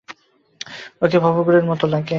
[1.01, 2.09] ওকে ভবঘুরের মতো লাগে।